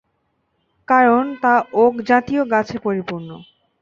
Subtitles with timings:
[0.87, 1.53] কারণ তা
[1.75, 3.29] ওক জাতীয় গাছে পরিপূর্ণ।